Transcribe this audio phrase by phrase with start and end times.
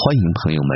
[0.00, 0.70] 欢迎朋友们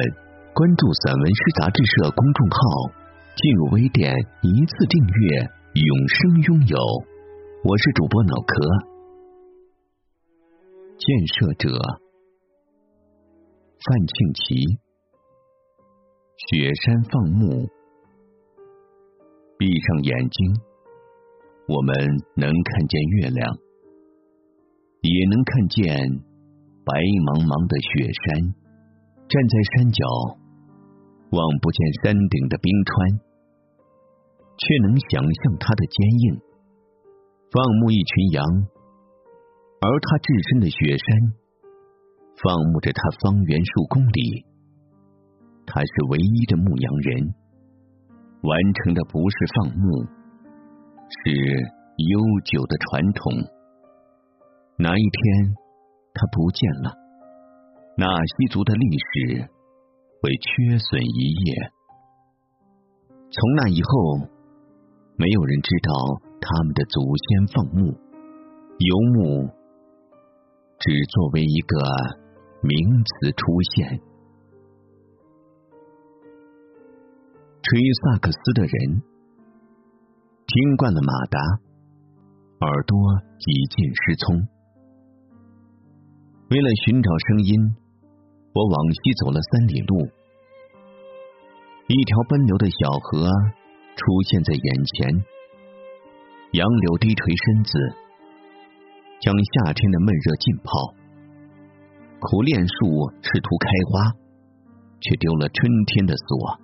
[0.52, 2.90] 关注散文诗杂志社公众号，
[3.36, 4.12] 进入微店
[4.42, 5.46] 一次订阅，
[5.78, 6.76] 永生拥有。
[7.62, 8.66] 我是主播脑壳。
[10.98, 11.70] 建设者
[13.78, 14.58] 范庆奇。
[16.50, 17.68] 雪山放牧，
[19.56, 20.56] 闭上眼睛，
[21.68, 21.94] 我们
[22.34, 23.56] 能看见月亮，
[25.02, 25.94] 也能看见
[26.84, 26.98] 白
[27.30, 28.61] 茫茫的雪山。
[29.32, 30.04] 站在山脚，
[31.30, 33.16] 望不见山顶的冰川，
[34.60, 36.36] 却能想象它的坚硬。
[37.50, 38.44] 放牧一群羊，
[39.80, 41.32] 而他置身的雪山，
[42.44, 44.44] 放牧着他方圆数公里。
[45.64, 47.34] 他是唯一的牧羊人，
[48.42, 50.04] 完成的不是放牧，
[51.08, 51.32] 是
[51.96, 53.32] 悠久的传统。
[54.76, 55.56] 哪一天，
[56.12, 57.01] 他不见了？
[57.94, 59.48] 纳西族的历史
[60.22, 61.70] 会缺损一页。
[63.30, 64.28] 从那以后，
[65.16, 65.92] 没有人知道
[66.40, 67.92] 他们的祖先放牧、
[68.78, 69.46] 游牧，
[70.78, 71.78] 只作为一个
[72.62, 74.00] 名词出现。
[77.62, 79.02] 吹萨克斯的人
[80.46, 81.38] 听惯了马达，
[82.66, 82.98] 耳朵
[83.46, 84.48] 已近失聪。
[86.48, 87.81] 为了寻找声音。
[88.54, 90.12] 我往西走了三里路，
[91.88, 93.24] 一条奔流的小河
[93.96, 95.24] 出现在眼前。
[96.52, 97.72] 杨柳低垂身子，
[99.22, 100.92] 将夏天的闷热浸泡。
[102.20, 104.20] 苦楝树试图开花，
[105.00, 106.60] 却丢了春天的锁。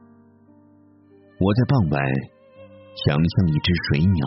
[1.40, 1.96] 我在傍晚
[3.00, 4.20] 想象一只水鸟，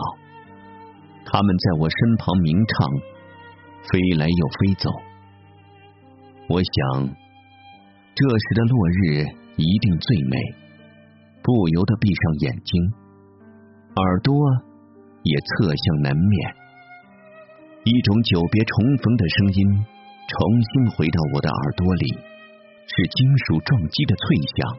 [1.30, 2.90] 它们在我身旁鸣唱，
[3.86, 4.90] 飞来又飞走。
[6.48, 7.21] 我想。
[8.14, 9.24] 这时的落日
[9.56, 10.36] 一定最美，
[11.42, 12.92] 不由得闭上眼睛，
[13.96, 14.36] 耳朵
[15.22, 16.54] 也侧向南面。
[17.84, 19.84] 一种久别重逢的声音
[20.28, 22.12] 重新回到我的耳朵里，
[22.84, 24.76] 是金属撞击的脆响，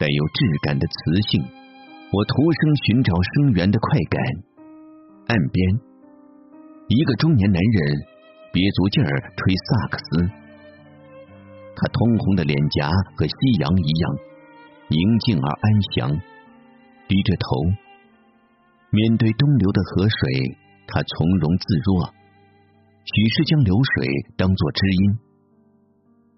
[0.00, 1.40] 带有质感的磁性。
[2.10, 4.20] 我徒生寻找声源的快感。
[5.28, 5.80] 岸边，
[6.88, 8.02] 一个中年男人
[8.52, 10.47] 憋足劲儿吹萨克斯。
[11.80, 14.18] 他通红的脸颊和夕阳一样
[14.88, 16.10] 宁静而安详，
[17.06, 17.46] 低着头，
[18.90, 20.58] 面对东流的河水，
[20.88, 22.12] 他从容自若。
[23.04, 25.18] 许是将流水当作知音，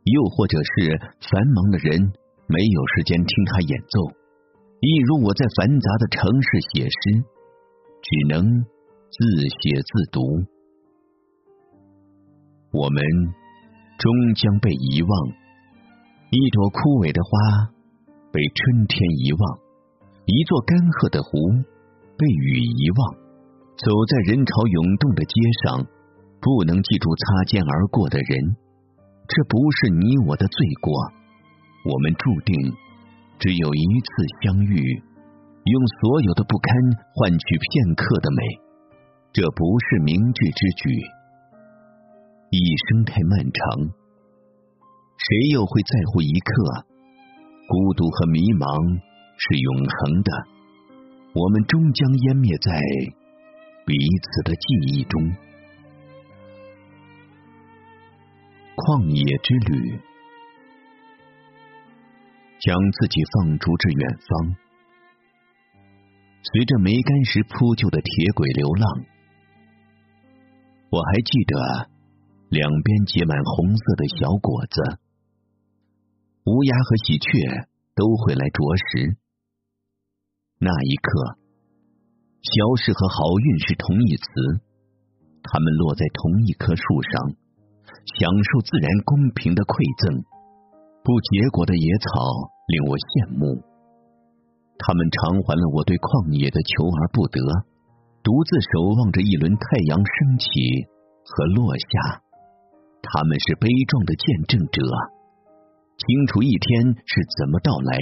[0.04, 2.12] 又或者是繁忙的人
[2.46, 4.12] 没有时间听他演奏，
[4.80, 7.24] 一如我在繁杂的城市写诗，
[8.02, 10.20] 只能自写自读。
[12.72, 13.39] 我们。
[14.00, 15.12] 终将被遗忘，
[16.32, 17.68] 一朵枯萎的花
[18.32, 19.42] 被春天遗忘，
[20.24, 21.28] 一座干涸的湖
[22.16, 23.20] 被雨遗忘。
[23.76, 25.84] 走在人潮涌动的街上，
[26.40, 28.56] 不能记住擦肩而过的人，
[29.28, 30.96] 这不是你我的罪过。
[31.84, 32.56] 我们注定
[33.36, 34.08] 只有一次
[34.40, 34.80] 相遇，
[35.68, 36.72] 用所有的不堪
[37.20, 38.40] 换取片刻的美，
[39.36, 40.88] 这不是明智之举。
[42.52, 43.94] 一生太漫长，
[45.16, 46.84] 谁又会在乎一刻？
[47.68, 48.98] 孤独和迷茫
[49.38, 50.30] 是永恒的，
[51.32, 52.74] 我们终将湮灭在
[53.86, 55.22] 彼此的记忆中。
[58.74, 60.00] 旷野之旅，
[62.58, 64.56] 将自己放逐至远方，
[66.50, 69.06] 随着梅干石铺就的铁轨流浪。
[70.90, 71.99] 我还记得。
[72.50, 74.98] 两边结满红色的小果子，
[76.50, 79.14] 乌鸦和喜鹊都会来啄食。
[80.58, 81.38] 那一刻，
[82.42, 84.26] 消失和好运是同义词，
[85.46, 87.38] 它们落在同一棵树上，
[88.18, 90.26] 享受自然公平的馈赠。
[91.06, 92.10] 不结果的野草
[92.66, 93.62] 令我羡慕，
[94.74, 97.38] 它们偿还了我对旷野的求而不得。
[98.26, 100.50] 独自守望着一轮太阳升起
[101.22, 102.26] 和落下。
[103.02, 104.82] 他们是悲壮的见证者，
[105.96, 107.98] 清楚一天是怎么到来，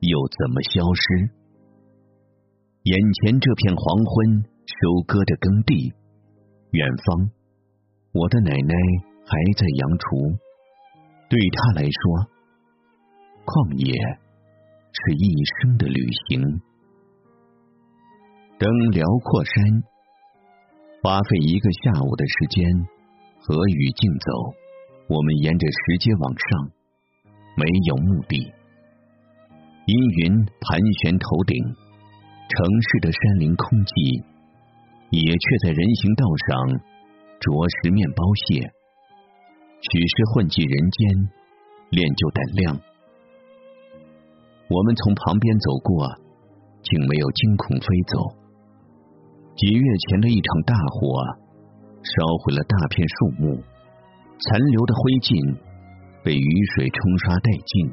[0.00, 1.30] 又怎么消失。
[2.82, 5.92] 眼前这片黄昏，收割的耕地，
[6.70, 7.30] 远方，
[8.12, 8.74] 我的奶奶
[9.26, 10.38] 还在扬锄。
[11.28, 12.26] 对她来说，
[13.44, 13.92] 旷野
[14.92, 15.28] 是一
[15.60, 16.60] 生的旅行。
[18.58, 19.82] 登辽阔山，
[21.02, 22.64] 花费一个下午的时间，
[23.40, 24.54] 和雨竞走。
[25.08, 26.70] 我们沿着石阶往上，
[27.56, 28.52] 没有目的。
[29.86, 34.22] 阴云盘旋头顶，城市的山林空寂，
[35.08, 36.80] 也却在人行道上
[37.40, 38.68] 啄食面包屑。
[39.80, 41.30] 许是混迹人间，
[41.88, 42.80] 练就胆量。
[44.68, 46.04] 我们从旁边走过，
[46.84, 48.36] 竟没有惊恐飞走。
[49.56, 51.47] 几月前的一场大火，
[52.02, 52.12] 烧
[52.42, 53.62] 毁了大片树木，
[54.38, 55.58] 残留的灰烬
[56.22, 57.90] 被雨水冲刷殆尽，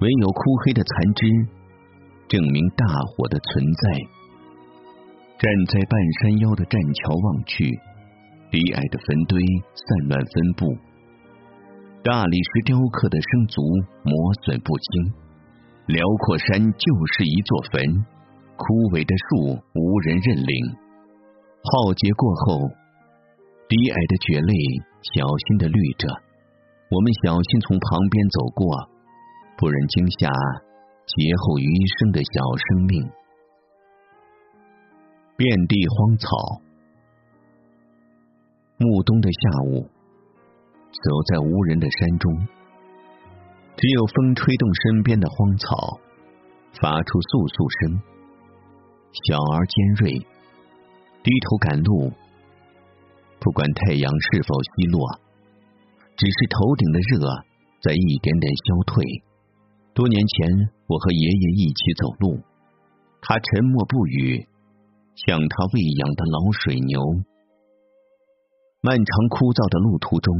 [0.00, 1.22] 唯有枯黑的残枝
[2.28, 3.82] 证明大火的存在。
[5.38, 7.68] 站在半山腰的栈桥望去，
[8.50, 9.40] 低矮的坟堆
[9.74, 10.76] 散乱分布，
[12.02, 13.60] 大理石雕刻的生卒
[14.04, 14.12] 磨
[14.44, 15.12] 损不清，
[15.86, 16.86] 辽阔山就
[17.16, 17.80] 是一座坟。
[18.56, 18.64] 枯
[18.96, 20.56] 萎的树无人认领，
[21.60, 22.64] 浩劫过后，
[23.68, 24.52] 低矮的蕨类
[25.02, 26.08] 小心的绿着。
[26.88, 28.88] 我们小心从旁边走过，
[29.58, 30.30] 不忍惊吓
[31.06, 33.10] 劫后余生的小生命。
[35.36, 36.28] 遍地荒草，
[38.78, 39.90] 暮冬的下午，
[40.90, 42.46] 走在无人的山中，
[43.76, 45.98] 只有风吹动身边的荒草，
[46.80, 48.00] 发出簌簌声。
[49.26, 50.12] 小而尖锐，
[51.22, 52.12] 低头赶路，
[53.46, 54.98] 不管太阳是否西落，
[56.18, 57.22] 只是头顶的热
[57.78, 59.22] 在一点点消退。
[59.94, 60.50] 多年前，
[60.88, 62.42] 我和爷爷一起走路，
[63.22, 64.48] 他沉默不语，
[65.14, 66.98] 像他喂养的老水牛。
[68.82, 70.34] 漫长枯燥的路途中，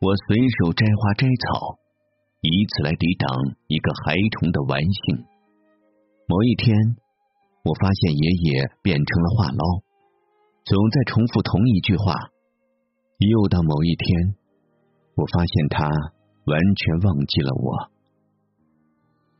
[0.00, 1.76] 我随手摘花摘草，
[2.40, 3.28] 以此来抵挡
[3.68, 5.28] 一个孩童的玩性。
[6.26, 6.72] 某一天。
[7.64, 9.62] 我发现爷爷变成了话唠，
[10.68, 12.12] 总在重复同一句话。
[13.16, 14.36] 又到某一天，
[15.14, 15.88] 我发现他
[16.44, 17.88] 完全忘记了我，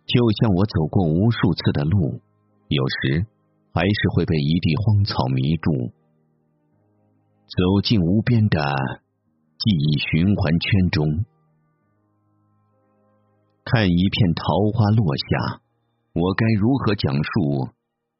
[0.07, 2.23] 就像我走过无数次的路，
[2.69, 3.27] 有时
[3.75, 5.93] 还是会被一地荒草迷住，
[7.45, 8.59] 走进无边的
[9.59, 11.27] 记忆循环圈中，
[13.65, 15.61] 看一片桃花落下，
[16.15, 17.69] 我该如何讲述？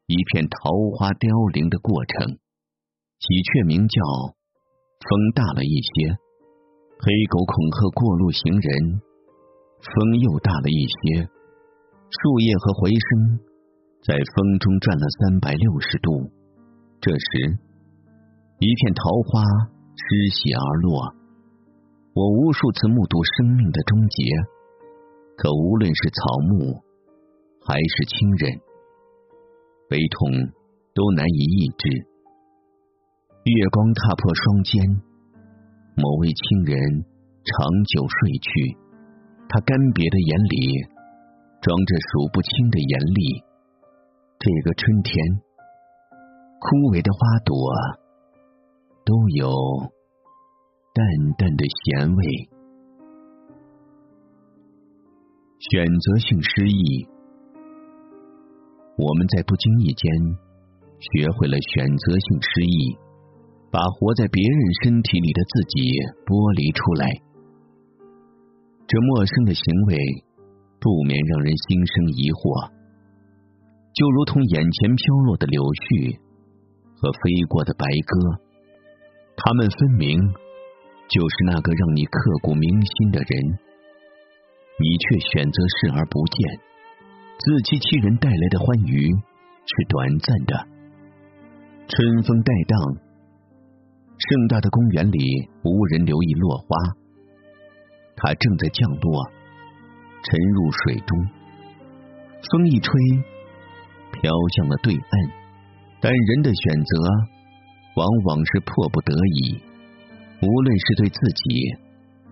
[0.05, 2.37] 一片桃花凋零的过程，
[3.19, 3.99] 喜鹊鸣叫，
[5.03, 6.15] 风大了一些；
[7.03, 9.01] 黑狗恐吓过路行人，
[9.83, 11.27] 风又大了一些。
[12.07, 13.43] 树叶和回声
[14.07, 16.31] 在风中转了三百六十度。
[17.03, 17.59] 这时，
[18.63, 19.43] 一片桃花
[19.99, 21.11] 失血而落。
[22.15, 24.23] 我无数次目睹生命的终结，
[25.35, 26.79] 可无论是草木，
[27.67, 28.61] 还是亲人。
[29.89, 30.55] 悲痛
[30.95, 32.08] 都难以抑制。
[33.43, 34.83] 月光踏破双肩，
[35.95, 36.75] 某位亲人
[37.43, 37.55] 长
[37.85, 38.77] 久睡去，
[39.47, 40.83] 他干瘪的眼里
[41.61, 43.41] 装着数不清的严厉。
[44.39, 45.15] 这个春天，
[46.59, 47.55] 枯萎的花朵
[49.03, 49.49] 都有
[50.93, 51.03] 淡
[51.39, 52.21] 淡的咸味。
[55.71, 57.07] 选择性失忆。
[58.99, 60.11] 我们在不经意间
[60.99, 62.97] 学会了选择性失忆，
[63.71, 65.93] 把活在别人身体里的自己
[66.25, 67.05] 剥离出来。
[68.89, 69.93] 这陌生的行为
[70.81, 72.73] 不免让人心生疑惑，
[73.93, 76.17] 就如同眼前飘落的柳絮
[76.97, 78.41] 和飞过的白鸽，
[79.37, 80.17] 他们分明
[81.05, 83.31] 就是那个让你刻骨铭心的人，
[84.81, 86.57] 你却选择视而不见。
[87.37, 89.05] 自欺欺人带来的欢愉
[89.63, 90.53] 是短暂的。
[91.87, 92.77] 春风带荡，
[94.19, 96.67] 盛大的公园里无人留意落花，
[98.17, 99.31] 它正在降落，
[100.23, 101.17] 沉入水中。
[102.51, 102.91] 风一吹，
[104.11, 105.31] 飘向了对岸。
[106.01, 106.97] 但人的选择
[107.95, 109.61] 往往是迫不得已，
[110.41, 111.75] 无论是对自己，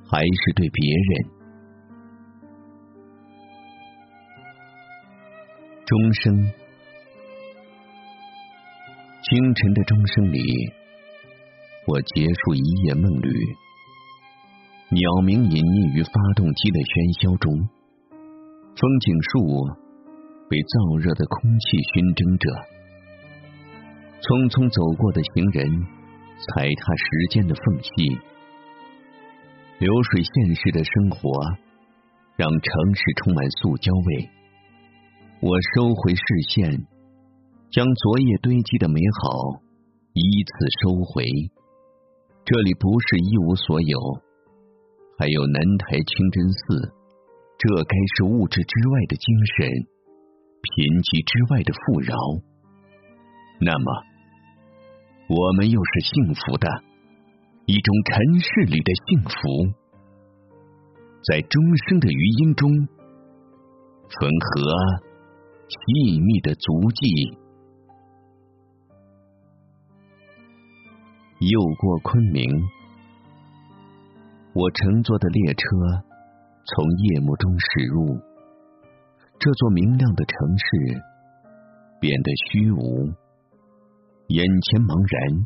[0.10, 1.38] 还是对别人。
[5.86, 6.52] 钟声，
[9.24, 10.42] 清晨的钟声里，
[11.88, 13.32] 我结束一夜梦旅。
[14.92, 17.48] 鸟鸣隐匿于发动机的喧嚣中，
[18.76, 19.32] 风景树
[20.52, 22.44] 被燥热的空气熏蒸着，
[24.20, 25.64] 匆匆走过的行人
[26.44, 28.20] 踩踏时间的缝隙，
[29.80, 31.24] 流水现实的生活
[32.36, 32.68] 让城
[33.00, 34.28] 市充满塑胶味。
[35.40, 36.84] 我收回视线，
[37.72, 39.64] 将昨夜堆积的美好
[40.12, 40.52] 依次
[40.84, 41.24] 收回。
[42.48, 44.00] 这里不是一无所有。
[45.20, 46.94] 还有南台清真寺，
[47.58, 49.68] 这该是物质之外的精神，
[50.64, 52.16] 贫瘠之外的富饶。
[53.60, 53.92] 那么，
[55.28, 56.70] 我们又是幸福的，
[57.66, 59.76] 一种尘世里的幸福，
[61.28, 62.72] 在钟声的余音中，
[64.08, 65.04] 缝合
[65.68, 67.36] 细密的足迹，
[71.40, 72.44] 又过昆明。
[74.54, 75.64] 我乘坐的列车
[76.66, 78.20] 从夜幕中驶入
[79.38, 80.66] 这座明亮的城市，
[82.00, 83.14] 变得虚无，
[84.30, 85.46] 眼前茫然，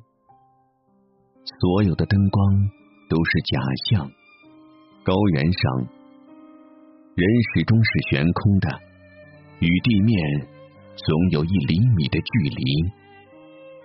[1.60, 2.56] 所有的灯光
[3.10, 4.10] 都是假象。
[5.04, 5.62] 高原上，
[7.16, 8.80] 人始终是悬空的，
[9.60, 10.48] 与地面
[10.96, 12.64] 总有一厘米的距离。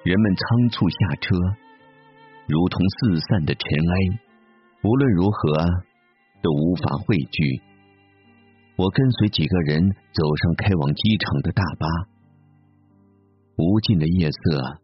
[0.05, 1.35] 人们仓促下车，
[2.47, 4.21] 如同四散的尘埃。
[4.83, 5.59] 无论如何，
[6.43, 7.61] 都无法汇聚。
[8.77, 11.87] 我跟随几个人走上开往机场的大巴，
[13.57, 14.79] 无尽的夜色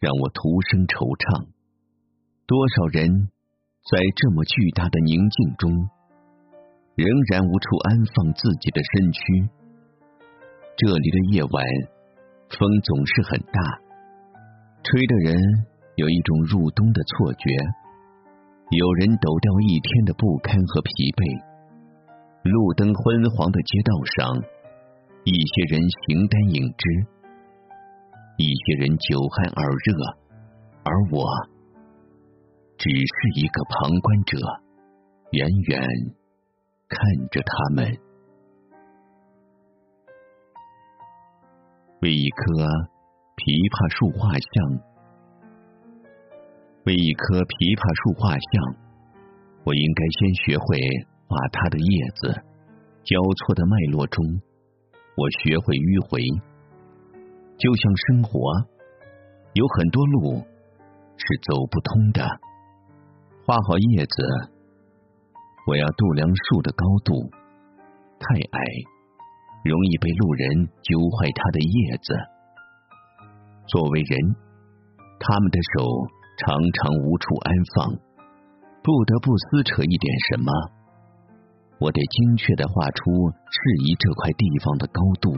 [0.00, 1.48] 让我徒生惆怅。
[2.46, 3.08] 多少人
[3.88, 5.70] 在这么巨大的宁静中，
[6.96, 9.22] 仍然无处安放自己的身躯。
[10.76, 11.64] 这里的夜晚，
[12.50, 13.80] 风总是很大，
[14.82, 15.38] 吹得人
[15.96, 17.50] 有一种入冬的错觉。
[18.70, 21.44] 有人抖掉一天的不堪和疲惫，
[22.42, 24.40] 路灯昏黄的街道上，
[25.24, 26.88] 一些人形单影只，
[28.38, 29.92] 一些人久旱耳热，
[30.84, 31.28] 而我
[32.78, 33.04] 只是
[33.36, 34.38] 一个旁观者，
[35.32, 35.84] 远远
[36.88, 37.84] 看着他们，
[42.00, 42.42] 为一棵
[43.36, 44.91] 枇杷树画像。
[46.84, 48.50] 为一棵枇杷树画像，
[49.62, 50.66] 我应该先学会
[51.30, 52.34] 画它的叶子。
[53.06, 54.18] 交错的脉络中，
[55.14, 56.18] 我学会迂回。
[57.54, 58.34] 就像生活，
[59.54, 60.42] 有很多路
[61.14, 62.26] 是走不通的。
[63.46, 64.16] 画好叶子，
[65.70, 67.30] 我要度量树的高度，
[68.18, 68.58] 太矮，
[69.62, 72.10] 容易被路人揪坏它的叶子。
[73.70, 74.34] 作为人，
[75.22, 75.86] 他们的手。
[76.44, 77.94] 常常无处安放，
[78.82, 80.50] 不得不撕扯一点什么。
[81.78, 85.30] 我得精确的画出适宜这块地方的高度，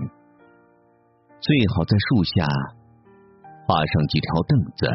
[1.41, 2.47] 最好在树下
[3.67, 4.89] 画上几条凳子，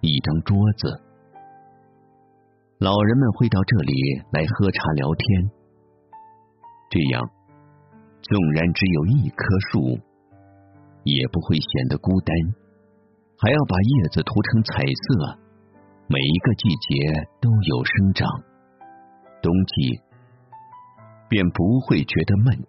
[0.00, 1.02] 一张桌子。
[2.78, 3.94] 老人们会到这里
[4.30, 5.50] 来喝茶聊天，
[6.90, 7.30] 这样
[8.22, 9.98] 纵然只有一棵树，
[11.02, 12.63] 也不会显得孤单。
[13.36, 15.38] 还要把叶子涂成彩色，
[16.06, 18.28] 每一个季节都有生长，
[19.42, 20.00] 冬季
[21.28, 22.64] 便不会觉得漫长。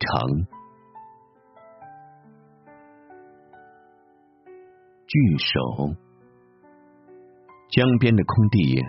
[5.07, 5.95] 聚首，
[7.69, 8.83] 江边的空地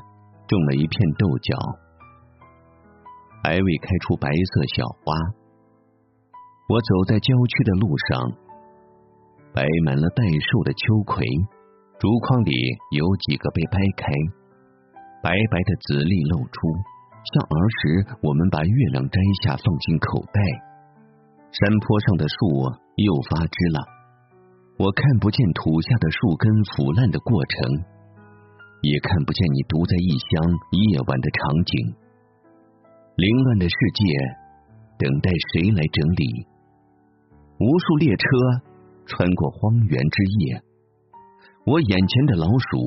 [0.49, 1.55] 种了一片豆角，
[3.45, 5.15] 还未开出白色小花。
[6.69, 8.33] 我走在郊区的路上，
[9.53, 11.23] 摆满了待收的秋葵。
[12.07, 12.55] 竹筐里
[12.95, 14.07] 有几个被掰开，
[15.27, 16.55] 白白的籽粒露出，
[17.35, 20.39] 像儿时我们把月亮摘下放进口袋。
[21.51, 23.83] 山坡上的树又发枝了，
[24.79, 27.59] 我看不见土下的树根腐烂的过程，
[28.87, 31.75] 也看不见你独在异乡夜晚的场景。
[33.17, 34.07] 凌乱的世界
[35.03, 36.47] 等待谁来整理？
[37.59, 38.27] 无数列车
[39.07, 40.63] 穿过荒原之夜。
[41.67, 42.79] 我眼前的老鼠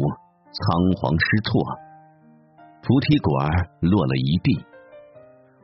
[0.56, 0.64] 仓
[0.96, 1.52] 皇失措，
[2.80, 3.36] 菩提果
[3.82, 4.56] 落了一地。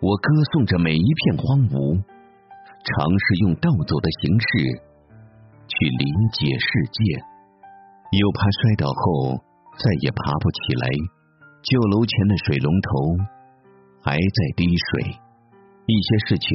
[0.02, 4.48] 我歌颂着每一片荒芜，尝试用倒走的形式
[5.64, 6.06] 去理
[6.36, 7.00] 解世界，
[8.20, 9.40] 又怕摔倒后
[9.80, 10.92] 再也爬不起来。
[11.64, 12.92] 旧楼前的水龙头
[14.04, 15.16] 还在滴水，
[15.88, 16.52] 一些事情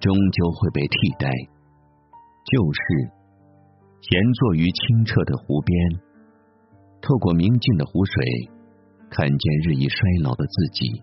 [0.00, 3.17] 终究会被替代，就是。
[4.00, 5.76] 闲坐于清澈的湖边，
[7.02, 8.14] 透过明净的湖水，
[9.10, 11.02] 看见日益衰老的自己，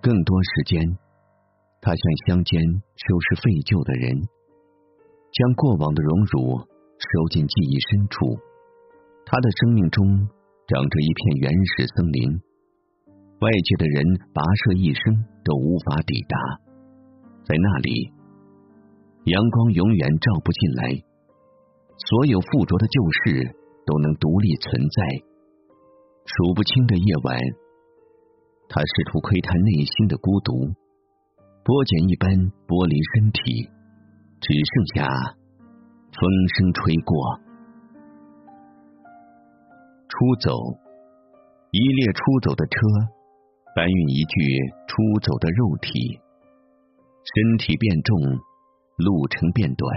[0.00, 0.98] 更多时间，
[1.80, 4.14] 他向乡间收拾废旧的人，
[5.32, 8.38] 将过往的荣辱收进记忆深处。
[9.24, 10.06] 他的生命中
[10.68, 12.40] 长着一片原始森林，
[13.40, 14.04] 外界的人
[14.34, 16.36] 跋涉一生都无法抵达，
[17.48, 18.12] 在那里，
[19.24, 21.02] 阳光永远照不进来，
[22.08, 23.54] 所有附着的旧事
[23.86, 25.02] 都能独立存在。
[26.24, 27.38] 数不清的夜晚，
[28.68, 30.70] 他试图窥探内心的孤独，
[31.62, 32.30] 剥茧一般
[32.66, 33.70] 剥离身体，
[34.38, 35.06] 只剩下
[36.14, 36.22] 风
[36.54, 37.10] 声吹过。
[40.06, 40.50] 出走，
[41.70, 42.76] 一列出走的车，
[43.74, 44.34] 搬运一具
[44.86, 46.20] 出走的肉体，
[47.26, 48.14] 身体变重，
[48.98, 49.90] 路程变短，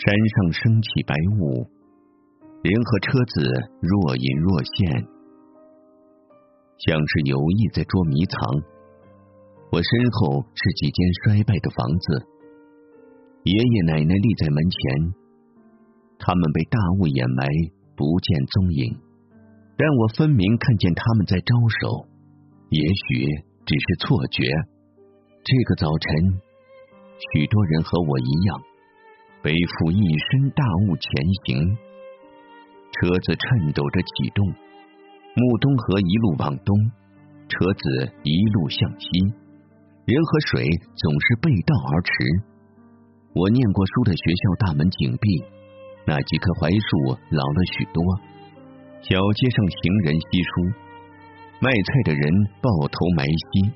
[0.00, 1.68] 山上升起白雾。
[2.62, 3.44] 人和车子
[3.82, 5.04] 若隐若现，
[6.78, 8.38] 像是有意在捉迷藏。
[9.70, 12.24] 我身后是几间衰败的房子，
[13.44, 15.12] 爷爷奶奶立在门前，
[16.18, 17.44] 他们被大雾掩埋，
[17.94, 18.96] 不见踪影。
[19.76, 21.52] 但我分明看见他们在招
[21.82, 22.08] 手，
[22.70, 24.48] 也许只是错觉。
[25.44, 26.40] 这个早晨，
[27.32, 28.60] 许多人和我一样，
[29.42, 31.10] 背负一身大雾前
[31.44, 31.76] 行。
[32.92, 36.76] 车子颤抖着启动，木东河一路往东，
[37.48, 39.06] 车子一路向西，
[40.04, 42.12] 人和水总是背道而驰。
[43.32, 45.44] 我念过书的学校大门紧闭，
[46.04, 48.02] 那几棵槐树老了许多。
[49.00, 50.50] 小街上行人稀疏，
[51.60, 52.22] 卖菜的人
[52.60, 53.72] 抱头埋膝。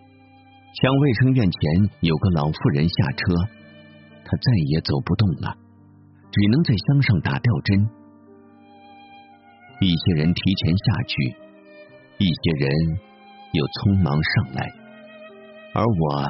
[0.74, 1.60] 乡卫生院前
[2.00, 3.34] 有个老妇人下车，
[4.24, 5.56] 他再也走不动了，
[6.32, 7.88] 只能在箱上打吊针。
[9.80, 11.36] 一些人提前下去，
[12.18, 12.98] 一些人
[13.52, 14.72] 又匆忙上来，
[15.74, 16.24] 而我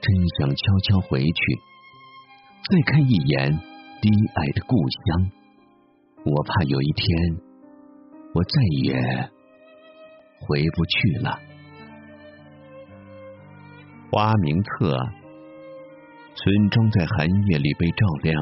[0.00, 1.40] 真想悄悄回去，
[2.70, 3.52] 再看一眼
[4.00, 5.30] 低矮的故乡。
[6.24, 7.06] 我怕有一天
[8.34, 8.50] 我再
[8.82, 9.30] 也
[10.40, 11.38] 回不去了。
[14.10, 14.98] 花名册，
[16.38, 18.32] 村庄在寒夜里被照亮，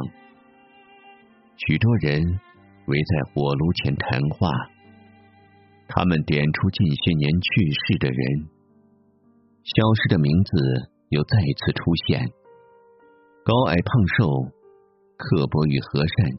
[1.57, 2.41] 许多人。
[2.87, 4.49] 围在火炉前谈话，
[5.89, 8.47] 他们点出近些年去世的人，
[9.65, 10.55] 消失的名字
[11.09, 12.31] 又再次出现。
[13.43, 14.31] 高矮胖瘦，
[15.17, 16.39] 刻薄与和善，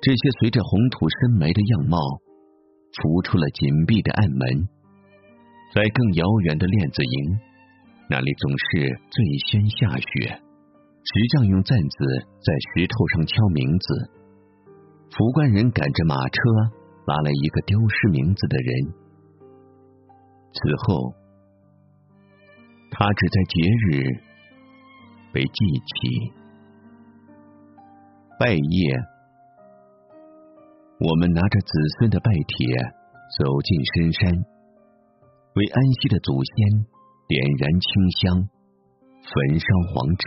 [0.00, 1.98] 这些随着红土深埋的样貌，
[3.02, 4.68] 浮出了紧闭的暗门。
[5.74, 7.40] 在更遥远的链子营，
[8.08, 11.96] 那里总是最先下雪，石匠用钻子
[12.44, 14.10] 在石头上敲名字。
[15.10, 16.40] 福官人赶着马车
[17.06, 18.92] 拉来一个丢失名字的人，
[20.52, 21.14] 此后
[22.90, 24.22] 他只在节日
[25.32, 26.32] 被记起。
[28.38, 29.04] 拜谒，
[30.98, 32.66] 我们拿着子孙的拜帖
[33.38, 34.32] 走进深山，
[35.54, 36.52] 为安息的祖先
[37.32, 37.88] 点燃清
[38.20, 38.48] 香，
[39.24, 40.24] 焚烧黄纸。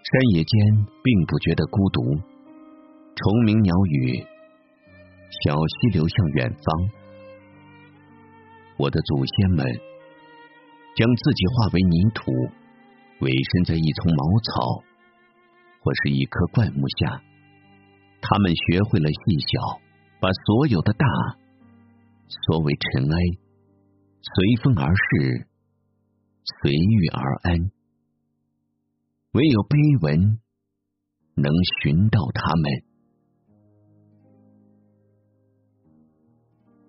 [0.00, 2.00] 山野间并不觉得孤独。
[3.14, 4.24] 虫鸣鸟语，
[5.44, 6.88] 小溪流向远方。
[8.78, 9.66] 我的祖先们
[10.96, 12.32] 将自己化为泥土，
[13.20, 14.82] 委身在一丛茅草
[15.82, 17.20] 或是一棵灌木下。
[18.22, 19.18] 他们学会了细
[19.52, 19.80] 小，
[20.18, 21.06] 把所有的大
[22.26, 23.16] 缩为尘埃，
[24.22, 25.46] 随风而逝，
[26.60, 27.70] 随遇而安。
[29.32, 30.38] 唯有碑文
[31.34, 31.52] 能
[31.82, 32.84] 寻到他们。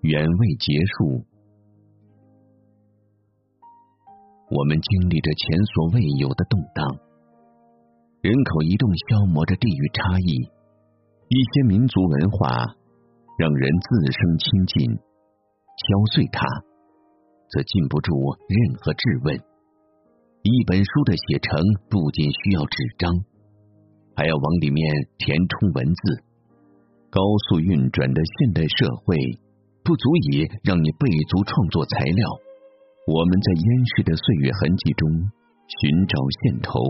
[0.02, 1.26] 远未结束，
[4.52, 7.00] 我们经历着前所未有的动荡，
[8.22, 10.52] 人口移动消磨着地域差异，
[11.30, 12.76] 一些民族文化
[13.40, 16.46] 让人自生亲近，敲碎它，
[17.56, 18.12] 则禁不住
[18.52, 19.40] 任何质问。
[20.44, 21.56] 一本书的写成
[21.88, 23.16] 不仅需要纸张，
[24.14, 24.84] 还要往里面
[25.18, 26.24] 填充文字。
[27.10, 29.40] 高速运转的现代社会。
[29.86, 32.26] 不足以让你备足创作材料。
[33.06, 35.30] 我们在烟逝的岁月痕迹中
[35.70, 36.82] 寻找线头，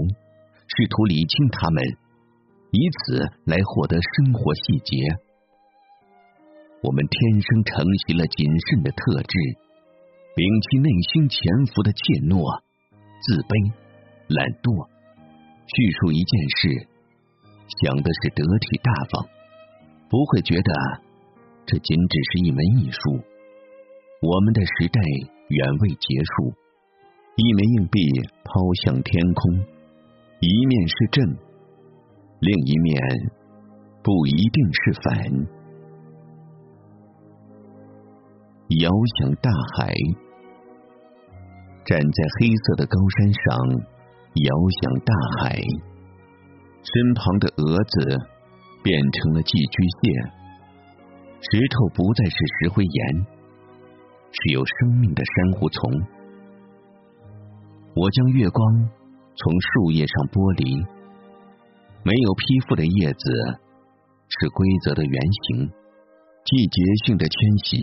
[0.64, 1.84] 试图理清它们，
[2.72, 4.96] 以此来获得生活细节。
[6.84, 9.36] 我们天生承袭了谨慎的特质，
[10.36, 11.40] 摒弃内心潜
[11.72, 12.44] 伏的怯懦、
[13.24, 13.56] 自卑、
[14.28, 14.68] 懒惰。
[15.64, 16.92] 叙述一件事，
[17.80, 19.24] 想的是得体大方，
[20.12, 20.72] 不会觉得。
[21.66, 23.00] 这仅只是一门艺术，
[24.22, 25.00] 我们的时代
[25.48, 26.54] 远未结束。
[27.40, 27.98] 一枚硬币
[28.44, 29.66] 抛向天空，
[30.44, 31.26] 一面是正，
[32.40, 33.02] 另一面
[34.04, 35.48] 不一定是反。
[38.84, 39.94] 遥想大海，
[41.86, 43.58] 站在黑色的高山上，
[44.34, 44.50] 遥
[44.82, 45.62] 想大海。
[46.82, 48.18] 身旁的蛾子
[48.82, 50.10] 变成了寄居蟹，
[51.42, 53.26] 石头不再是石灰岩，
[54.32, 55.92] 是有生命的珊瑚丛。
[57.96, 58.90] 我将月光
[59.36, 60.76] 从树叶上剥离，
[62.02, 63.30] 没有披覆的叶子
[64.28, 65.70] 是规则的圆形，
[66.46, 67.78] 季节性的迁徙。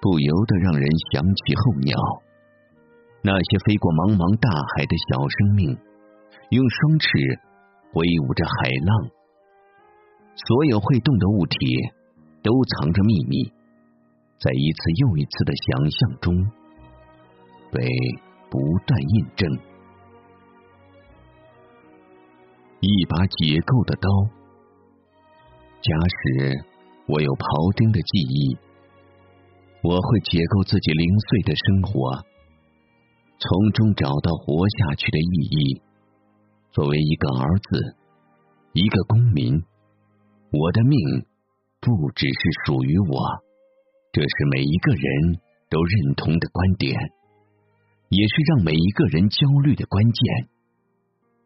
[0.00, 1.98] 不由得让人想起候鸟，
[3.24, 5.78] 那些飞过茫茫大海的小生命，
[6.50, 7.06] 用双翅
[7.94, 8.90] 挥舞着海浪。
[10.34, 11.56] 所有会动的物体
[12.42, 13.46] 都藏着秘密，
[14.42, 16.34] 在一次又一次的想象中
[17.70, 17.86] 被
[18.50, 19.46] 不断印证。
[22.80, 24.08] 一把解构的刀，
[25.78, 26.58] 假使
[27.06, 28.58] 我有庖丁的记忆。
[29.84, 32.24] 我会解构自己零碎的生活，
[33.42, 35.82] 从中找到活下去的意义。
[36.70, 37.96] 作为一个儿子，
[38.72, 39.64] 一个公民，
[40.52, 41.26] 我的命
[41.80, 43.18] 不只是属于我，
[44.12, 46.94] 这是每一个人都认同的观点，
[48.10, 50.48] 也是让每一个人焦虑的关键。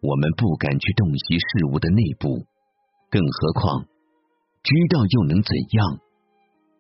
[0.02, 2.44] 我们不敢去洞悉事物的内部，
[3.08, 3.86] 更何况
[4.62, 5.98] 知道又能怎样？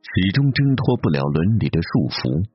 [0.02, 2.46] 始终挣脱不了伦理的束缚，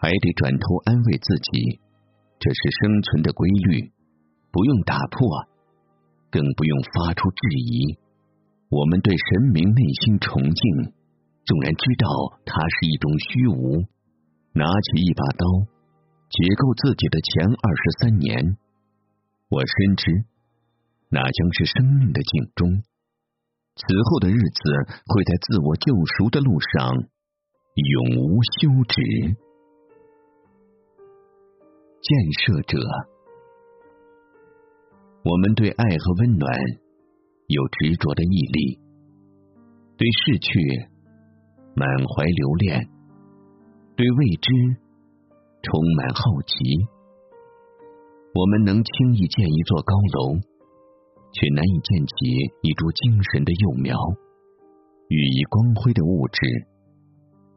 [0.00, 1.80] 还得转头安慰自己，
[2.38, 3.90] 这是生存的规律，
[4.52, 5.26] 不用打破，
[6.30, 7.98] 更不用发出质疑。
[8.70, 10.92] 我们对神明内心崇敬，
[11.44, 12.06] 纵然知道
[12.44, 13.82] 它是一种虚无，
[14.52, 15.44] 拿起一把刀，
[16.30, 18.56] 解构自己的前二十三年，
[19.48, 20.24] 我深知，
[21.10, 22.84] 那将是生命的警钟。
[23.74, 24.60] 此后的日子
[25.06, 26.92] 会在自我救赎的路上
[27.74, 29.47] 永无休止。
[32.00, 32.78] 建设者，
[35.24, 36.50] 我们对爱和温暖
[37.48, 38.80] 有执着的毅力，
[39.96, 40.88] 对逝去
[41.74, 42.88] 满怀留恋，
[43.96, 44.50] 对未知
[45.62, 46.54] 充满好奇。
[48.34, 50.40] 我们能轻易建一座高楼。
[51.30, 52.14] 却难以建起
[52.62, 53.94] 一株精神的幼苗，
[55.08, 56.40] 寓意光辉的物质，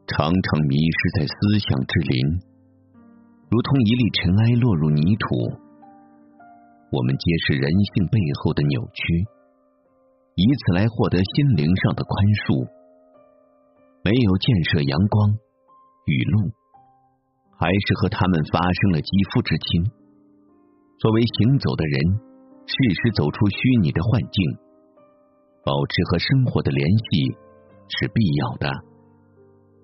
[0.06, 2.51] 常常迷失在思想之林，
[3.52, 5.28] 如同一粒尘埃落入泥土。
[6.88, 9.28] 我们揭示人性背后的扭曲，
[10.36, 12.12] 以此来获得心灵上的宽
[12.48, 12.64] 恕。
[14.00, 15.36] 没有建设阳光
[16.08, 16.48] 雨露，
[17.60, 19.84] 还是和他们发生了肌肤之亲。
[20.96, 22.32] 作为行走的人。
[22.64, 24.38] 适时走出虚拟的幻境，
[25.66, 27.34] 保持和生活的联系
[27.88, 28.70] 是必要的。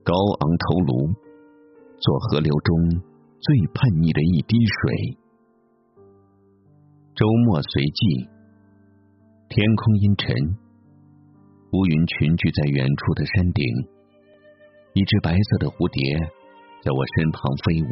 [0.04, 1.10] 高昂头颅，
[1.98, 3.02] 做河流中
[3.40, 5.16] 最叛逆的一滴水。
[7.14, 8.28] 周末随即，
[9.48, 10.34] 天空阴沉，
[11.72, 13.64] 乌云群聚在远处的山顶。
[14.94, 16.02] 一只白色的蝴蝶
[16.82, 17.90] 在我身旁飞舞，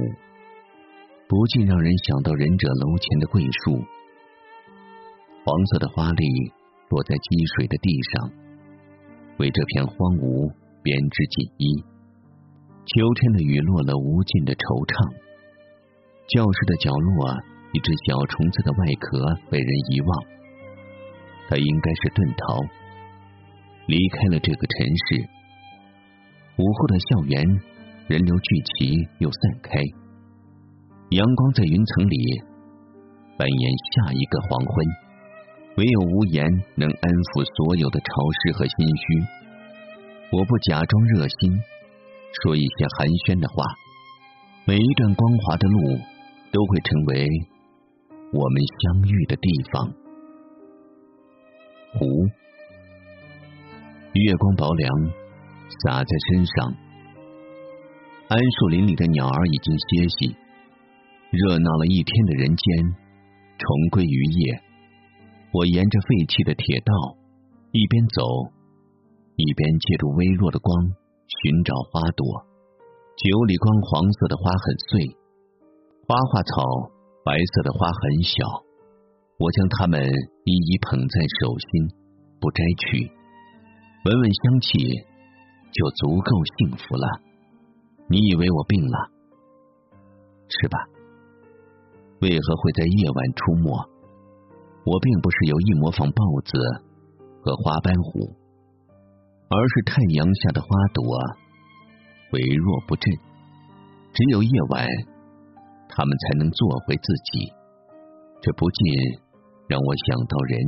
[1.29, 3.79] 不禁让人想到忍者楼前的桂树。
[5.47, 6.27] 黄色的花粒
[6.91, 8.31] 落在积水的地上，
[9.39, 10.51] 为这片荒芜
[10.83, 11.85] 编织锦衣。
[12.87, 15.26] 秋天的雨落了无尽的惆怅。
[16.29, 17.31] 教室的角落，
[17.73, 20.25] 一只小虫子的外壳被人遗忘。
[21.49, 22.59] 它应该是遁逃，
[23.87, 25.23] 离开了这个城市。
[26.59, 27.39] 午后的校园，
[28.09, 29.79] 人流聚集又散开。
[31.11, 32.17] 阳光在云层里
[33.39, 35.07] 扮演下一个黄昏。
[35.77, 36.43] 唯有无言
[36.75, 38.09] 能安抚所有的潮
[38.41, 39.05] 湿和心虚。
[40.33, 41.53] 我不假装热心，
[42.43, 43.63] 说一些寒暄的话。
[44.65, 46.01] 每一段光滑的路
[46.53, 47.29] 都会成为
[48.33, 49.93] 我们相遇的地方。
[51.99, 52.07] 湖，
[54.13, 54.91] 月光薄凉，
[55.83, 56.75] 洒在身上。
[58.29, 60.37] 桉树林里的鸟儿已经歇息，
[61.31, 62.67] 热闹了一天的人间
[63.57, 64.61] 重归于夜。
[65.53, 66.93] 我沿着废弃的铁道，
[67.71, 68.51] 一边走，
[69.37, 70.75] 一边借助微弱的光
[71.29, 72.27] 寻找花朵。
[73.17, 75.17] 九里光黄色的花很碎，
[76.09, 76.63] 花花草
[77.25, 78.63] 白色的花很小。
[79.39, 80.01] 我将它们
[80.45, 81.91] 一一捧在手心，
[82.39, 83.11] 不摘取，
[84.05, 84.79] 闻闻香气，
[85.73, 87.09] 就足够幸福了。
[88.07, 89.11] 你以为我病了，
[90.49, 90.79] 是吧？
[92.21, 93.71] 为何会在夜晚出没？
[94.87, 96.57] 我并不是有意模仿豹子
[97.43, 98.31] 和花斑虎，
[99.51, 101.03] 而是太阳下的花朵，
[102.31, 103.13] 微弱不振。
[104.15, 104.87] 只有夜晚，
[105.97, 107.49] 他们才能做回自己。
[108.43, 108.85] 这不禁
[109.67, 110.61] 让我想到人，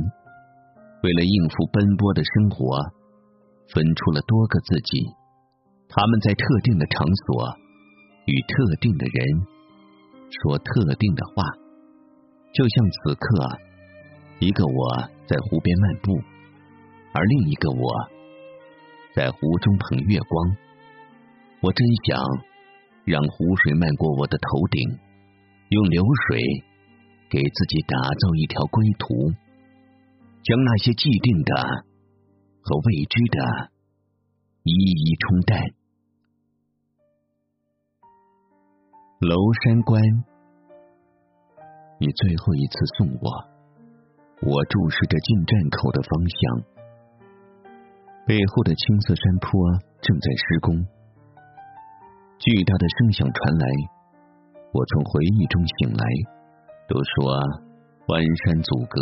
[1.03, 2.81] 为了应付奔波的生活，
[3.69, 5.05] 分出了多个自己。
[5.87, 7.57] 他们在特定的场所
[8.25, 9.21] 与特定的人
[10.41, 11.43] 说特定的话，
[12.51, 13.57] 就像此刻，
[14.39, 16.17] 一个我在湖边漫步，
[17.13, 17.85] 而另一个我
[19.13, 20.57] 在湖中捧月光。
[21.61, 22.23] 我真想
[23.05, 24.97] 让湖水漫过我的头顶，
[25.69, 26.41] 用流水
[27.29, 29.31] 给自己打造一条归途，
[30.41, 31.85] 将那些既定的
[32.63, 33.69] 和未知的
[34.63, 35.61] 一一冲淡。
[39.19, 40.01] 娄山关，
[41.99, 43.29] 你最后一次送我，
[44.41, 46.63] 我注视着进站口的方向，
[48.25, 49.51] 背后的青色山坡
[50.01, 50.87] 正在施工，
[52.39, 53.67] 巨大的声响传来，
[54.71, 56.03] 我从回忆中醒来。
[56.89, 57.37] 都说
[58.07, 58.99] 关山阻隔，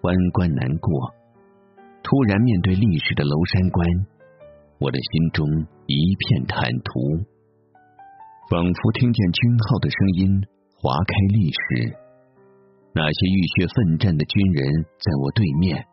[0.00, 1.12] 关关难过。
[2.04, 3.82] 突然面对历史的娄山关，
[4.78, 5.44] 我的心中
[5.86, 7.26] 一片坦途。
[8.48, 10.40] 仿佛听见军号的声音
[10.78, 11.98] 划开历史，
[12.94, 14.62] 那些浴血奋战的军人
[15.02, 15.84] 在我对面，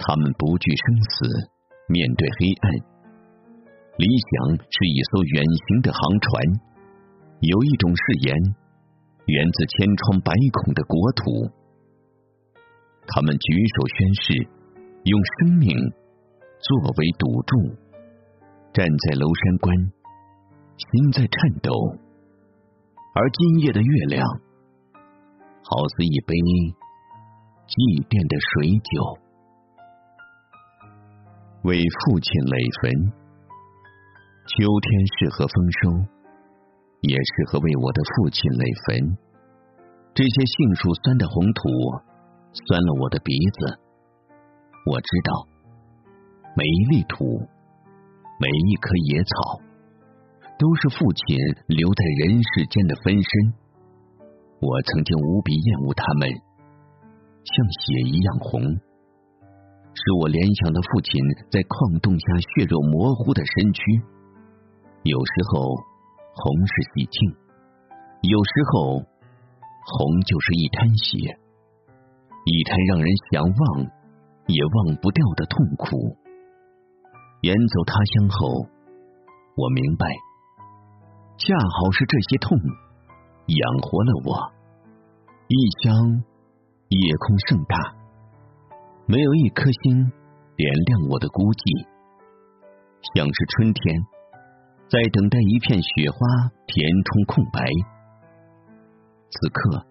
[0.00, 1.48] 他们不惧生死，
[1.86, 2.72] 面对黑暗。
[3.98, 6.42] 理想是一艘远行的航船，
[7.40, 8.54] 有一种誓言
[9.26, 11.50] 源自千疮百孔的国土。
[13.06, 14.48] 他们举手宣誓，
[15.04, 17.76] 用生命作为赌注，
[18.72, 19.92] 站在娄山关。
[20.76, 21.70] 心在颤抖，
[23.14, 24.26] 而今夜的月亮，
[25.62, 26.34] 好似一杯
[27.66, 27.74] 祭
[28.10, 29.18] 奠的水酒，
[31.62, 33.12] 为父亲垒坟。
[34.46, 35.80] 秋天适合丰收，
[37.08, 39.18] 也适合为我的父亲垒坟。
[40.14, 41.68] 这些杏树酸的红土，
[42.66, 43.78] 酸了我的鼻子。
[44.86, 45.48] 我知道，
[46.56, 47.24] 每一粒土，
[48.38, 49.60] 每一棵野草。
[50.56, 51.36] 都是父亲
[51.66, 53.54] 留在人世间的分身。
[54.60, 63.82] 我曾经无比厌恶他们，像血一样红，使我联想到父亲在矿洞下血肉模糊的身躯。
[65.02, 65.74] 有时候
[66.36, 67.36] 红是喜庆，
[68.22, 71.38] 有时候红就是一滩血，
[72.44, 73.86] 一滩让人想忘
[74.46, 76.16] 也忘不掉的痛苦。
[77.42, 78.66] 远走他乡后，
[79.56, 80.06] 我明白。
[81.36, 82.58] 恰好是这些痛
[83.46, 84.52] 养活了我。
[85.46, 86.24] 异乡
[86.88, 87.76] 夜空盛大，
[89.06, 90.10] 没有一颗星
[90.56, 91.86] 点亮我的孤寂，
[93.14, 94.02] 像是春天
[94.88, 96.18] 在等待一片雪花
[96.66, 97.64] 填充空白。
[99.30, 99.86] 此刻，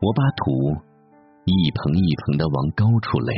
[0.00, 0.50] 我把土
[1.44, 3.34] 一捧一捧的往高处垒，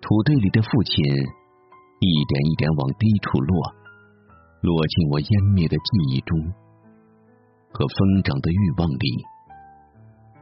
[0.00, 3.74] 土堆里的父亲一点一点往低处落。
[4.62, 5.26] 落进我湮
[5.58, 6.38] 灭的记忆中
[7.74, 9.06] 和疯长的欲望里。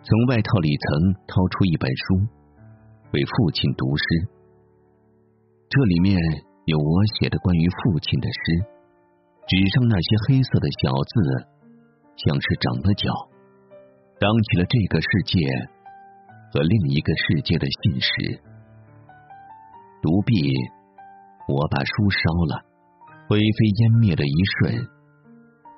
[0.04, 2.28] 从外套里层掏出一本书，
[3.16, 4.04] 为父亲读诗。
[5.72, 6.20] 这里面
[6.66, 8.80] 有我写的关于父亲的诗。
[9.50, 11.12] 纸上那些黑色的小字，
[12.14, 13.10] 像是长了脚，
[14.20, 15.42] 当起了这个世界
[16.52, 18.40] 和另一个世界的信使。
[20.00, 20.54] 独臂，
[21.48, 22.62] 我把书烧了。
[23.26, 24.86] 灰飞烟灭的一瞬，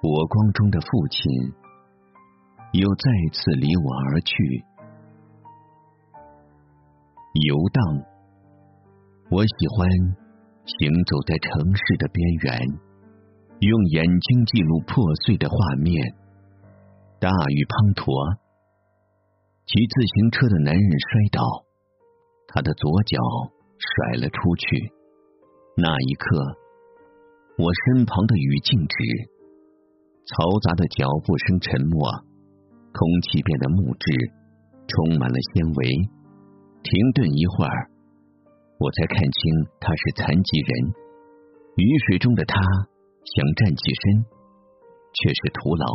[0.03, 1.33] 火光中的父亲
[2.73, 4.35] 又再次离我而去。
[7.49, 7.83] 游荡，
[9.31, 9.89] 我喜欢
[10.67, 12.61] 行走在城市的边缘，
[13.69, 15.95] 用眼睛记录破碎的画面。
[17.21, 18.11] 大雨滂沱，
[19.71, 21.39] 骑自行车的男人摔倒，
[22.51, 23.23] 他的左脚
[23.79, 24.67] 甩了出去。
[25.77, 26.59] 那一刻。
[27.61, 28.97] 我身旁的雨静止，
[30.27, 32.11] 嘈杂的脚步声沉默，
[32.91, 32.99] 空
[33.29, 34.09] 气变得木质，
[34.89, 36.11] 充满了纤维。
[36.83, 37.93] 停顿一会儿，
[38.81, 39.39] 我才看清
[39.79, 40.71] 他是残疾人。
[41.77, 42.59] 雨水中的他
[43.25, 44.25] 想站起身，
[45.15, 45.87] 却是徒劳。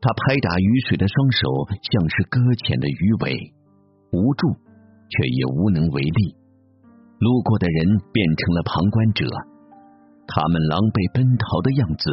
[0.00, 1.40] 他拍打雨水的双手
[1.92, 3.52] 像是搁浅的鱼尾，
[4.12, 4.48] 无助
[5.12, 6.36] 却也无能为力。
[7.20, 9.26] 路过的人变成了旁观者。
[10.26, 12.06] 他们狼狈奔逃的样子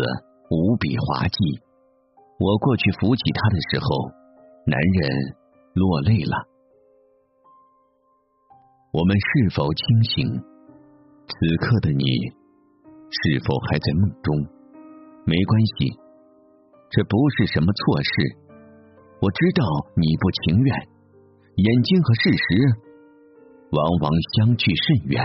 [0.49, 1.37] 无比滑稽。
[2.41, 3.87] 我过去扶起他的时候，
[4.65, 5.37] 男人
[5.73, 6.35] 落泪了。
[8.91, 10.43] 我们是否清醒？
[11.29, 12.03] 此刻的你
[13.09, 14.35] 是否还在梦中？
[15.25, 15.95] 没关系，
[16.91, 18.11] 这不是什么错事。
[19.19, 19.63] 我知道
[19.95, 20.69] 你不情愿，
[21.55, 22.45] 眼睛和事实
[23.71, 25.23] 往往相距甚远。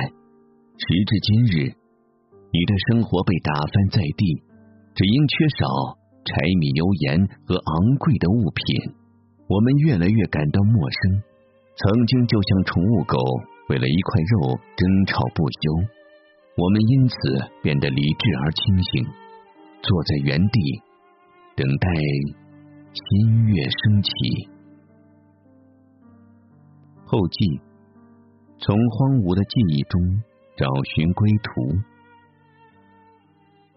[0.78, 1.74] 时至今日，
[2.50, 4.42] 你的生活被打翻在地，
[4.94, 5.66] 只因缺少
[6.24, 8.94] 柴米油盐和昂贵的物品。
[9.48, 11.22] 我们越来越感到陌生。
[11.74, 13.16] 曾经就像宠物狗。
[13.68, 15.62] 为了一块肉争吵不休，
[16.54, 17.16] 我们因此
[17.62, 19.06] 变得理智而清醒，
[19.82, 20.82] 坐在原地
[21.56, 21.88] 等待
[22.92, 24.10] 新月升起。
[27.06, 27.60] 后记：
[28.58, 30.22] 从荒芜的记忆中
[30.56, 31.48] 找寻归途。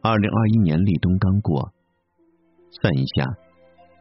[0.01, 1.71] 二零二一年立冬刚过，
[2.71, 3.25] 算一下，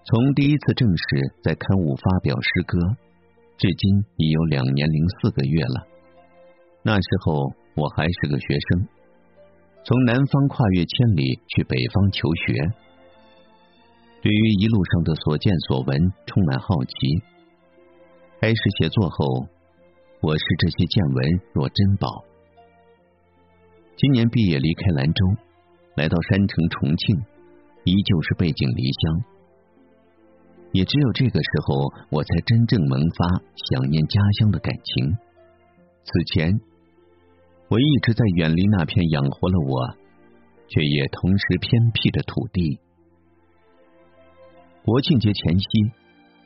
[0.05, 2.79] 从第一次正式在刊物发表诗歌。
[3.57, 5.87] 至今已有两年零四个月了。
[6.83, 8.89] 那时候我还是个学生，
[9.85, 12.55] 从南方跨越千里去北方求学，
[14.23, 16.95] 对于一路上的所见所闻充满好奇。
[18.41, 19.49] 开始写作后，
[20.21, 22.25] 我视这些见闻若珍宝。
[23.97, 25.27] 今年毕业离开兰州，
[25.97, 27.23] 来到山城重庆，
[27.85, 29.25] 依旧是背井离乡。
[30.73, 35.17] 也只有这个时候，我才真正萌发想念家乡的感情。
[36.05, 36.61] 此前，
[37.69, 39.97] 我一直在远离那片养活了我，
[40.69, 42.79] 却也同时偏僻的土地。
[44.85, 45.67] 国庆节前夕，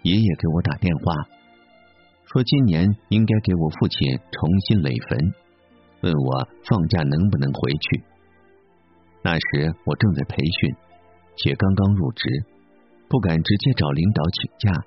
[0.02, 1.28] 爷爷给我打电话，
[2.26, 5.34] 说今年应该给我父亲重新垒坟，
[6.02, 8.02] 问我放假能不能回去。
[9.22, 10.74] 那时我正在培训，
[11.36, 12.44] 且刚刚入职。
[13.10, 14.84] 不敢直接找领导请假，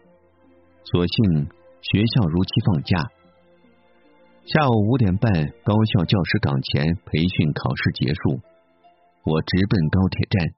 [0.83, 1.49] 索性
[1.81, 3.09] 学校如期放假。
[4.45, 5.31] 下午五点半，
[5.63, 8.41] 高校教师岗前培训考试结束，
[9.23, 10.57] 我直奔高铁站，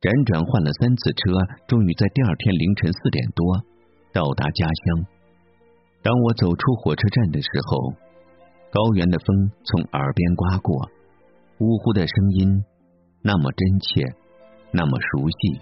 [0.00, 1.36] 辗转换了三次车，
[1.68, 3.44] 终于在第二天凌晨四点多
[4.16, 5.04] 到达家乡。
[6.00, 7.92] 当我走出火车站的时候，
[8.72, 10.88] 高原的风从耳边刮过，
[11.60, 12.64] 呜呼的声音
[13.20, 14.16] 那么真切，
[14.72, 15.60] 那么熟悉。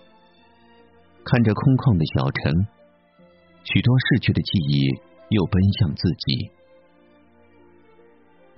[1.27, 2.55] 看着空旷的小城，
[3.67, 4.95] 许多逝去的记忆
[5.35, 6.55] 又奔向自己。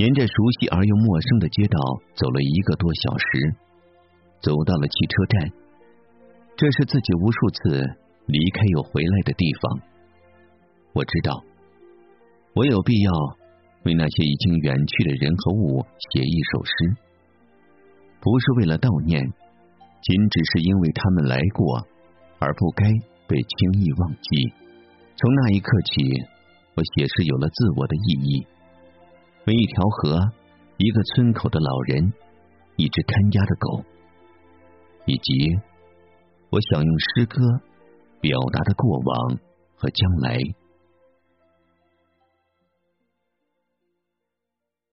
[0.01, 1.77] 沿着熟悉而又陌生的街道
[2.15, 3.55] 走了一个多小时，
[4.41, 5.53] 走到了汽车站。
[6.57, 7.85] 这是自己无数次
[8.25, 9.81] 离开又回来的地方。
[10.95, 11.45] 我知道，
[12.55, 13.13] 我有必要
[13.85, 15.85] 为那些已经远去的人和物
[16.15, 16.97] 写一首诗，
[18.21, 21.87] 不是为了悼念，仅只是因为他们来过。
[22.43, 22.89] 而不该
[23.29, 24.49] 被轻易忘记。
[25.15, 26.25] 从那一刻起，
[26.73, 28.47] 我写诗有了自我的意义。
[29.47, 30.33] 为一条河，
[30.77, 32.13] 一个村口的老人，
[32.77, 33.85] 一只看家的狗，
[35.07, 35.59] 以及
[36.51, 37.41] 我想用诗歌
[38.21, 39.39] 表达的过往
[39.77, 40.39] 和将来。